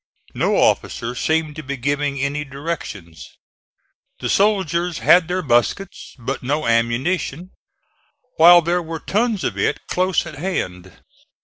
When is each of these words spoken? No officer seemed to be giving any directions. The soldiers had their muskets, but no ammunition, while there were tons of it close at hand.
No 0.33 0.55
officer 0.57 1.13
seemed 1.13 1.55
to 1.57 1.61
be 1.61 1.77
giving 1.77 2.19
any 2.19 2.43
directions. 2.43 3.37
The 4.17 4.29
soldiers 4.29 4.97
had 4.97 5.27
their 5.27 5.43
muskets, 5.43 6.15
but 6.17 6.41
no 6.41 6.65
ammunition, 6.65 7.51
while 8.37 8.63
there 8.63 8.81
were 8.81 8.99
tons 8.99 9.43
of 9.43 9.59
it 9.59 9.79
close 9.85 10.25
at 10.25 10.39
hand. 10.39 10.91